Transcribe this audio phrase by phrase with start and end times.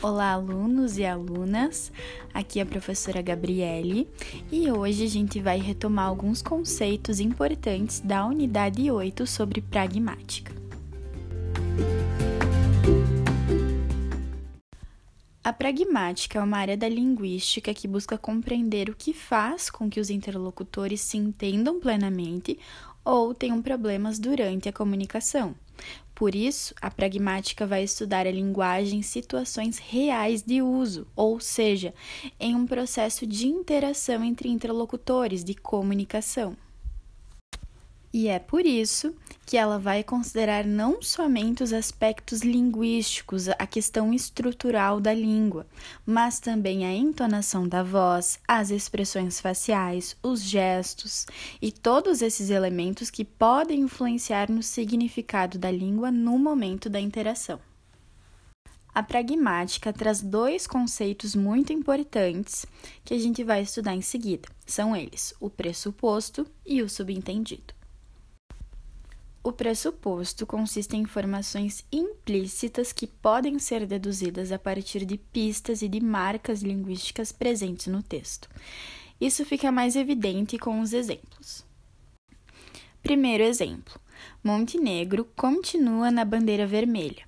[0.00, 1.90] Olá, alunos e alunas.
[2.32, 4.08] Aqui é a professora Gabriele
[4.50, 10.54] e hoje a gente vai retomar alguns conceitos importantes da unidade 8 sobre pragmática.
[15.42, 19.98] A pragmática é uma área da linguística que busca compreender o que faz com que
[19.98, 22.56] os interlocutores se entendam plenamente
[23.04, 25.56] ou tenham problemas durante a comunicação.
[26.14, 31.94] Por isso, a pragmática vai estudar a linguagem em situações reais de uso, ou seja,
[32.40, 36.56] em um processo de interação entre interlocutores, de comunicação.
[38.12, 44.14] E é por isso que ela vai considerar não somente os aspectos linguísticos, a questão
[44.14, 45.66] estrutural da língua,
[46.06, 51.26] mas também a entonação da voz, as expressões faciais, os gestos
[51.60, 57.60] e todos esses elementos que podem influenciar no significado da língua no momento da interação.
[58.94, 62.66] A pragmática traz dois conceitos muito importantes
[63.04, 64.48] que a gente vai estudar em seguida.
[64.66, 67.77] São eles: o pressuposto e o subentendido.
[69.48, 75.88] O pressuposto consiste em informações implícitas que podem ser deduzidas a partir de pistas e
[75.88, 78.46] de marcas linguísticas presentes no texto.
[79.18, 81.64] Isso fica mais evidente com os exemplos.
[83.02, 83.98] Primeiro exemplo:
[84.44, 87.27] Montenegro continua na bandeira vermelha.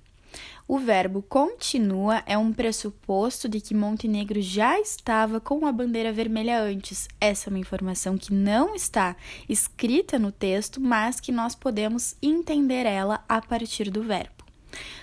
[0.73, 6.61] O verbo continua é um pressuposto de que Montenegro já estava com a bandeira vermelha
[6.61, 7.09] antes.
[7.19, 9.17] Essa é uma informação que não está
[9.49, 14.45] escrita no texto, mas que nós podemos entender ela a partir do verbo.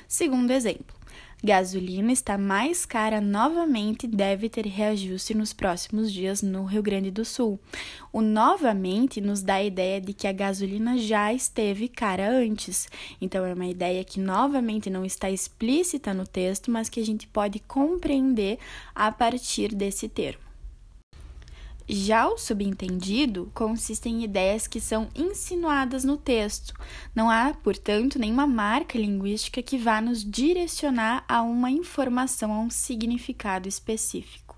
[0.08, 0.96] Segundo exemplo,
[1.42, 7.12] Gasolina está mais cara novamente e deve ter reajuste nos próximos dias no Rio Grande
[7.12, 7.60] do Sul.
[8.12, 12.88] O novamente nos dá a ideia de que a gasolina já esteve cara antes.
[13.20, 17.28] Então é uma ideia que novamente não está explícita no texto, mas que a gente
[17.28, 18.58] pode compreender
[18.92, 20.47] a partir desse termo.
[21.90, 26.74] Já o subentendido consiste em ideias que são insinuadas no texto.
[27.14, 32.68] Não há, portanto, nenhuma marca linguística que vá nos direcionar a uma informação, a um
[32.68, 34.54] significado específico.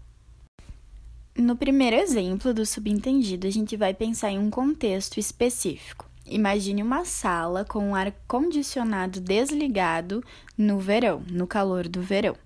[1.39, 6.11] No primeiro exemplo do subentendido, a gente vai pensar em um contexto específico.
[6.27, 10.25] Imagine uma sala com o ar condicionado desligado
[10.59, 12.37] no verão, no calor do verão.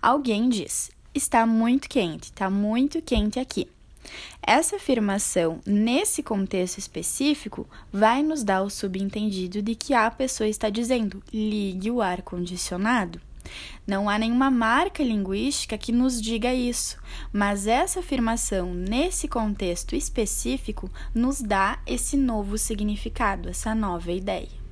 [0.00, 3.68] Alguém diz: Está muito quente, está muito quente aqui.
[4.42, 10.68] Essa afirmação, nesse contexto específico, vai nos dar o subentendido de que a pessoa está
[10.68, 13.20] dizendo ligue o ar-condicionado.
[13.86, 16.98] Não há nenhuma marca linguística que nos diga isso,
[17.32, 24.63] mas essa afirmação, nesse contexto específico, nos dá esse novo significado, essa nova ideia.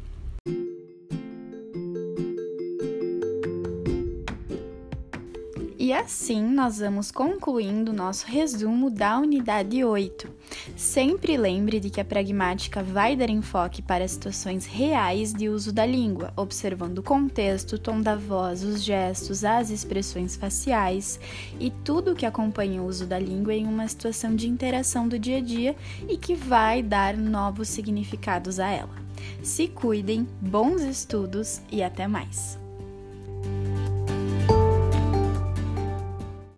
[5.83, 10.31] E assim nós vamos concluindo nosso resumo da unidade 8.
[10.77, 15.85] Sempre lembre de que a pragmática vai dar enfoque para situações reais de uso da
[15.85, 21.19] língua, observando o contexto, o tom da voz, os gestos, as expressões faciais
[21.59, 25.39] e tudo que acompanha o uso da língua em uma situação de interação do dia
[25.39, 25.75] a dia
[26.09, 28.95] e que vai dar novos significados a ela.
[29.43, 32.62] Se cuidem, bons estudos e até mais!